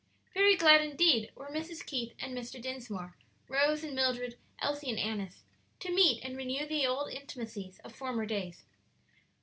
[0.33, 1.85] Very glad indeed were Mrs.
[1.85, 2.59] Keith and Mr.
[2.59, 3.15] Dinsmore,
[3.47, 5.43] Rose and Mildred, Elsie and Annis
[5.79, 8.63] to meet and renew the old intimacies of former days.